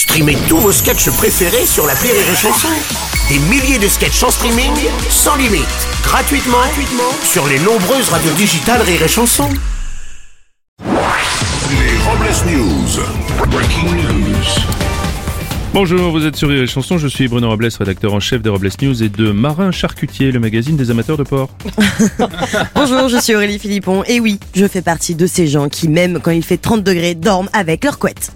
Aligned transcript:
Streamez 0.00 0.38
tous 0.48 0.56
vos 0.56 0.72
sketchs 0.72 1.10
préférés 1.10 1.66
sur 1.66 1.86
la 1.86 1.92
Rire 1.92 2.14
et 2.14 2.34
Chanson. 2.34 2.68
Des 3.28 3.38
milliers 3.38 3.78
de 3.78 3.86
sketchs 3.86 4.22
en 4.22 4.30
streaming, 4.30 4.72
sans 5.10 5.36
limite, 5.36 5.66
gratuitement, 6.02 6.56
gratuitement 6.56 7.12
sur 7.22 7.46
les 7.46 7.58
nombreuses 7.58 8.08
radios 8.08 8.32
digitales 8.32 8.80
Rire 8.80 9.02
et 9.02 9.08
Chanson. 9.08 9.50
Les 10.80 11.98
Robles 11.98 12.50
News. 12.50 13.04
Breaking 13.50 13.94
news. 13.94 14.80
Bonjour, 15.74 16.10
vous 16.10 16.24
êtes 16.24 16.34
sur 16.34 16.48
Rire 16.48 16.62
et 16.62 16.66
Chanson, 16.66 16.96
je 16.96 17.06
suis 17.06 17.28
Bruno 17.28 17.50
Robles, 17.50 17.68
rédacteur 17.78 18.14
en 18.14 18.20
chef 18.20 18.40
des 18.40 18.48
Robles 18.48 18.70
News 18.80 19.02
et 19.02 19.10
de 19.10 19.32
Marin 19.32 19.70
Charcutier, 19.70 20.32
le 20.32 20.40
magazine 20.40 20.76
des 20.76 20.90
amateurs 20.90 21.18
de 21.18 21.24
porc. 21.24 21.50
Bonjour, 22.74 23.08
je 23.10 23.18
suis 23.18 23.34
Aurélie 23.34 23.58
Philippon 23.58 24.02
et 24.08 24.18
oui, 24.18 24.40
je 24.54 24.66
fais 24.66 24.82
partie 24.82 25.14
de 25.14 25.26
ces 25.26 25.46
gens 25.46 25.68
qui, 25.68 25.88
même 25.88 26.20
quand 26.20 26.30
il 26.30 26.42
fait 26.42 26.56
30 26.56 26.82
degrés, 26.82 27.14
dorment 27.14 27.50
avec 27.52 27.84
leur 27.84 27.98
couette. 27.98 28.32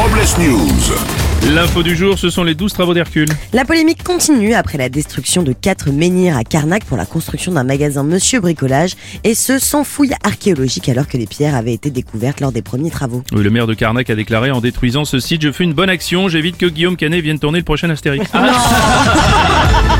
Les 0.00 0.06
Robles 0.06 0.20
News. 0.38 1.52
L'info 1.54 1.82
du 1.82 1.94
jour, 1.94 2.18
ce 2.18 2.30
sont 2.30 2.42
les 2.42 2.54
12 2.54 2.72
travaux 2.72 2.94
d'Hercule. 2.94 3.28
La 3.52 3.66
polémique 3.66 4.02
continue 4.02 4.54
après 4.54 4.78
la 4.78 4.88
destruction 4.88 5.42
de 5.42 5.52
quatre 5.52 5.90
menhirs 5.90 6.38
à 6.38 6.44
Carnac 6.44 6.84
pour 6.86 6.96
la 6.96 7.04
construction 7.04 7.52
d'un 7.52 7.64
magasin 7.64 8.02
Monsieur 8.02 8.40
Bricolage 8.40 8.92
et 9.24 9.34
ce 9.34 9.58
sans 9.58 9.84
fouille 9.84 10.14
archéologique 10.24 10.88
alors 10.88 11.06
que 11.06 11.18
les 11.18 11.26
pierres 11.26 11.54
avaient 11.54 11.74
été 11.74 11.90
découvertes 11.90 12.40
lors 12.40 12.52
des 12.52 12.62
premiers 12.62 12.90
travaux. 12.90 13.22
Oui, 13.32 13.42
le 13.42 13.50
maire 13.50 13.66
de 13.66 13.74
Carnac 13.74 14.08
a 14.08 14.14
déclaré 14.14 14.50
en 14.50 14.62
détruisant 14.62 15.04
ce 15.04 15.18
site, 15.18 15.42
je 15.42 15.52
fais 15.52 15.64
une 15.64 15.74
bonne 15.74 15.90
action, 15.90 16.28
j'évite 16.28 16.56
que 16.56 16.66
Guillaume 16.66 16.96
Canet 16.96 17.22
vienne 17.22 17.38
tourner 17.38 17.58
le 17.58 17.64
prochain 17.64 17.90
Astérix. 17.90 18.30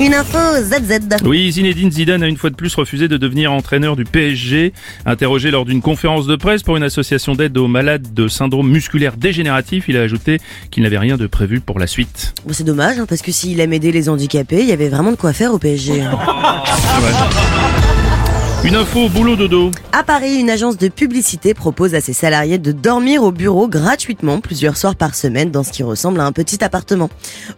Une 0.00 0.14
info 0.14 0.38
ZZ. 0.62 1.00
Oui, 1.24 1.50
Zinedine 1.50 1.90
Zidane 1.90 2.22
a 2.22 2.28
une 2.28 2.36
fois 2.36 2.50
de 2.50 2.54
plus 2.54 2.72
refusé 2.76 3.08
de 3.08 3.16
devenir 3.16 3.52
entraîneur 3.52 3.96
du 3.96 4.04
PSG. 4.04 4.72
Interrogé 5.04 5.50
lors 5.50 5.64
d'une 5.64 5.82
conférence 5.82 6.26
de 6.28 6.36
presse 6.36 6.62
pour 6.62 6.76
une 6.76 6.84
association 6.84 7.34
d'aide 7.34 7.56
aux 7.58 7.66
malades 7.66 8.14
de 8.14 8.28
syndrome 8.28 8.70
musculaire 8.70 9.16
dégénératif, 9.16 9.86
il 9.88 9.96
a 9.96 10.02
ajouté 10.02 10.38
qu'il 10.70 10.84
n'avait 10.84 10.98
rien 10.98 11.16
de 11.16 11.26
prévu 11.26 11.60
pour 11.60 11.80
la 11.80 11.88
suite. 11.88 12.32
Bon, 12.46 12.52
c'est 12.52 12.62
dommage 12.64 12.98
hein, 13.00 13.06
parce 13.08 13.22
que 13.22 13.32
s'il 13.32 13.58
aime 13.58 13.72
aider 13.72 13.90
les 13.90 14.08
handicapés, 14.08 14.60
il 14.60 14.68
y 14.68 14.72
avait 14.72 14.88
vraiment 14.88 15.10
de 15.10 15.16
quoi 15.16 15.32
faire 15.32 15.52
au 15.52 15.58
PSG. 15.58 16.00
hein. 16.00 16.16
Une 18.64 18.74
info 18.74 19.08
boulot 19.08 19.36
dodo. 19.36 19.70
À 19.92 20.02
Paris, 20.02 20.34
une 20.40 20.50
agence 20.50 20.76
de 20.76 20.88
publicité 20.88 21.54
propose 21.54 21.94
à 21.94 22.00
ses 22.00 22.12
salariés 22.12 22.58
de 22.58 22.72
dormir 22.72 23.22
au 23.22 23.30
bureau 23.30 23.68
gratuitement 23.68 24.40
plusieurs 24.40 24.76
soirs 24.76 24.96
par 24.96 25.14
semaine 25.14 25.52
dans 25.52 25.62
ce 25.62 25.70
qui 25.70 25.84
ressemble 25.84 26.20
à 26.20 26.24
un 26.24 26.32
petit 26.32 26.62
appartement. 26.64 27.08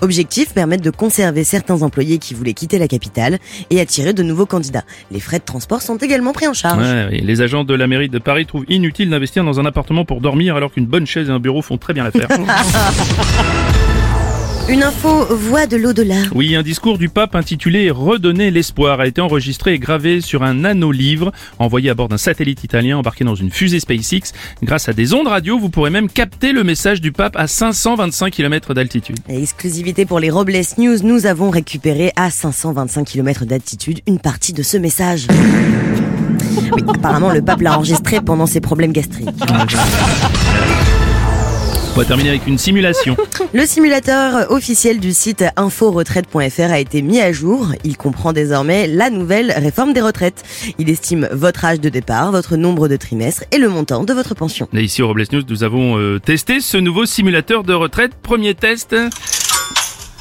Objectif, 0.03 0.53
permettre 0.53 0.83
de 0.83 0.91
conserver 0.91 1.43
certains 1.43 1.83
employés 1.83 2.19
qui 2.19 2.35
voulaient 2.35 2.53
quitter 2.53 2.79
la 2.79 2.87
capitale 2.87 3.39
et 3.71 3.81
attirer 3.81 4.13
de 4.13 4.23
nouveaux 4.23 4.47
candidats. 4.47 4.85
Les 5.11 5.21
frais 5.21 5.39
de 5.39 5.45
transport 5.45 5.81
sont 5.81 5.97
également 5.97 6.33
pris 6.33 6.47
en 6.47 6.55
charge. 6.55 6.83
Ouais, 6.83 7.21
les 7.23 7.41
agents 7.41 7.65
de 7.65 7.75
la 7.75 7.87
mairie 7.87 8.11
de 8.11 8.19
Paris 8.19 8.45
trouvent 8.45 8.67
inutile 8.69 9.09
d'investir 9.09 9.43
dans 9.43 9.59
un 9.59 9.65
appartement 9.65 10.05
pour 10.05 10.21
dormir 10.21 10.55
alors 10.55 10.71
qu'une 10.71 10.87
bonne 10.87 11.07
chaise 11.07 11.29
et 11.29 11.33
un 11.33 11.41
bureau 11.41 11.63
font 11.63 11.79
très 11.79 11.95
bien 11.95 12.05
l'affaire. 12.05 12.29
Une 14.71 14.85
info 14.85 15.27
voix 15.35 15.67
de 15.67 15.77
l'au-delà. 15.77 16.15
Oui, 16.33 16.55
un 16.55 16.63
discours 16.63 16.97
du 16.97 17.09
pape 17.09 17.35
intitulé 17.35 17.91
Redonner 17.91 18.53
l'espoir 18.53 19.01
a 19.01 19.09
été 19.09 19.21
enregistré 19.21 19.75
et 19.75 19.79
gravé 19.81 20.21
sur 20.21 20.45
un 20.45 20.55
nano-livre 20.55 21.33
envoyé 21.59 21.91
à 21.91 21.95
bord 21.95 22.07
d'un 22.07 22.19
satellite 22.19 22.63
italien 22.63 22.99
embarqué 22.99 23.25
dans 23.25 23.35
une 23.35 23.51
fusée 23.51 23.81
SpaceX. 23.81 24.33
Grâce 24.63 24.89
à 24.89 24.93
des 24.93 25.13
ondes 25.13 25.27
radio, 25.27 25.59
vous 25.59 25.71
pourrez 25.71 25.91
même 25.91 26.09
capter 26.09 26.53
le 26.53 26.63
message 26.63 27.01
du 27.01 27.11
pape 27.11 27.35
à 27.35 27.49
525 27.49 28.31
km 28.33 28.73
d'altitude. 28.73 29.17
Exclusivité 29.29 30.07
pour 30.07 30.21
les 30.21 30.31
Robles 30.31 30.53
News, 30.79 30.99
nous 31.03 31.27
avons 31.27 31.51
récupéré 31.51 32.13
à 32.15 32.31
525 32.31 33.05
km 33.05 33.47
d'altitude 33.47 34.03
une 34.07 34.21
partie 34.21 34.53
de 34.53 34.63
ce 34.63 34.77
message. 34.77 35.27
Oui, 36.77 36.85
apparemment 36.87 37.33
le 37.33 37.43
pape 37.43 37.63
l'a 37.63 37.77
enregistré 37.77 38.21
pendant 38.21 38.47
ses 38.47 38.61
problèmes 38.61 38.93
gastriques. 38.93 39.31
On 41.93 41.99
va 41.99 42.05
terminer 42.05 42.31
avec 42.31 42.47
une 42.47 42.57
simulation. 42.57 43.17
Le 43.53 43.67
simulateur 43.67 44.51
officiel 44.53 45.01
du 45.01 45.13
site 45.13 45.45
inforetraite.fr 45.57 46.71
a 46.71 46.79
été 46.79 47.03
mis 47.03 47.21
à 47.21 47.33
jour. 47.33 47.69
Il 47.85 47.97
comprend 47.97 48.33
désormais 48.33 48.87
la 48.87 49.11
nouvelle 49.11 49.53
réforme 49.53 49.93
des 49.93 50.01
retraites. 50.01 50.45
Il 50.79 50.89
estime 50.89 51.29
votre 51.33 51.65
âge 51.65 51.81
de 51.81 51.89
départ, 51.89 52.31
votre 52.31 52.57
nombre 52.57 52.87
de 52.87 52.97
trimestres 52.97 53.45
et 53.51 53.59
le 53.59 53.69
montant 53.69 54.05
de 54.05 54.13
votre 54.13 54.35
pension. 54.35 54.69
Et 54.73 54.83
ici 54.83 55.03
au 55.03 55.09
Robles 55.09 55.27
News, 55.33 55.43
nous 55.49 55.65
avons 55.65 55.99
euh, 55.99 56.21
testé 56.21 56.61
ce 56.61 56.77
nouveau 56.77 57.07
simulateur 57.07 57.65
de 57.65 57.75
retraite. 57.75 58.13
Premier 58.23 58.55
test. 58.55 58.95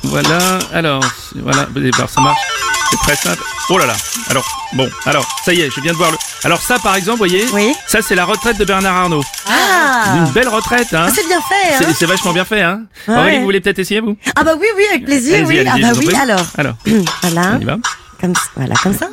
Voilà. 0.04 0.60
Alors, 0.74 1.06
voilà. 1.36 1.68
Ça 2.08 2.22
marche. 2.22 2.59
C'est 2.92 2.98
très 2.98 3.16
simple. 3.16 3.44
Oh 3.70 3.78
là 3.78 3.86
là. 3.86 3.94
Alors, 4.30 4.46
bon. 4.74 4.90
Alors, 5.06 5.26
ça 5.46 5.54
y 5.54 5.62
est, 5.62 5.70
je 5.70 5.80
viens 5.82 5.92
de 5.92 5.98
voir 5.98 6.12
le. 6.12 6.18
Alors 6.44 6.62
ça, 6.62 6.80
par 6.80 6.96
exemple, 6.96 7.18
voyez. 7.20 7.46
Oui. 7.54 7.74
Ça, 7.88 8.02
c'est 8.02 8.16
la 8.16 8.26
retraite 8.26 8.58
de 8.58 8.66
Bernard 8.66 8.96
Arnault. 8.96 9.24
Ah 9.48 10.16
Une 10.18 10.32
belle 10.32 10.48
retraite, 10.50 10.94
hein. 10.94 11.08
C'est 11.14 11.28
bien 11.28 11.40
fait, 11.42 11.74
hein 11.76 11.78
C'est- 11.80 11.94
C'est 11.94 12.06
vachement 12.06 12.34
bien 12.34 12.46
fait, 12.46 12.62
hein. 12.62 12.82
Ouais. 13.08 13.16
Aurélie, 13.18 13.38
vous 13.40 13.44
voulez 13.44 13.60
peut-être 13.62 13.80
essayer, 13.80 14.00
vous? 14.00 14.16
Ah 14.36 14.44
bah 14.44 14.54
oui, 14.60 14.68
oui, 14.76 14.84
avec 14.90 15.06
plaisir, 15.06 15.36
Allez-y, 15.46 15.62
oui. 15.62 15.68
Ah 15.68 15.76
bah 15.80 15.88
vous 15.94 15.98
en 15.98 16.00
oui, 16.00 16.06
prie. 16.08 16.16
alors. 16.18 16.46
Alors, 16.58 16.74
Voilà. 17.22 17.52
on 17.56 17.60
y 17.60 17.66
va. 17.66 17.78
Comme, 18.22 18.34
voilà, 18.56 18.76
comme 18.82 18.98
ça. 18.98 19.08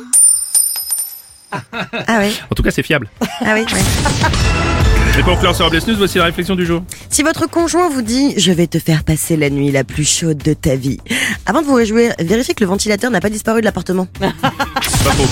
Ah 1.51 2.17
oui, 2.19 2.37
En 2.51 2.55
tout 2.55 2.63
cas, 2.63 2.71
c'est 2.71 2.83
fiable. 2.83 3.07
ah 3.21 3.53
oui, 3.55 3.65
oui. 3.73 3.79
Et 5.19 5.23
pour 5.23 5.39
clore 5.39 5.55
sur 5.55 5.65
Robles 5.65 5.79
News, 5.87 5.95
voici 5.97 6.17
la 6.19 6.25
réflexion 6.25 6.55
du 6.55 6.65
jour. 6.65 6.83
Si 7.09 7.23
votre 7.23 7.49
conjoint 7.49 7.89
vous 7.89 8.01
dit 8.03 8.33
«Je 8.37 8.51
vais 8.51 8.67
te 8.67 8.77
faire 8.77 9.03
passer 9.03 9.35
la 9.35 9.49
nuit 9.49 9.71
la 9.71 9.83
plus 9.83 10.07
chaude 10.07 10.37
de 10.37 10.53
ta 10.53 10.75
vie», 10.75 10.99
avant 11.47 11.61
de 11.61 11.65
vous 11.65 11.73
réjouir, 11.73 12.13
vérifiez 12.19 12.53
que 12.53 12.63
le 12.63 12.69
ventilateur 12.69 13.09
n'a 13.09 13.19
pas 13.19 13.29
disparu 13.29 13.61
de 13.61 13.65
l'appartement. 13.65 14.07
Pas 14.19 14.31
faux. 15.11 15.27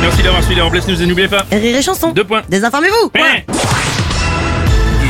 Merci 0.00 0.22
d'avoir 0.22 0.40
suivi 0.42 0.56
les 0.56 0.62
Robles 0.62 0.80
News 0.88 1.02
et 1.02 1.06
n'oubliez 1.06 1.28
pas. 1.28 1.44
Rire 1.50 1.76
et 1.76 1.82
chanson. 1.82 2.12
Deux 2.12 2.24
points. 2.24 2.42
Désinformez-vous. 2.48 3.10
Ouais. 3.14 3.44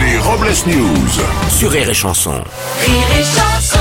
Les 0.00 0.18
Robles 0.18 0.48
News. 0.66 1.08
Sur 1.56 1.70
Rire 1.70 1.88
et 1.90 1.94
Chanson. 1.94 2.32
Rire 2.80 3.06
et 3.20 3.22
chanson 3.22 3.78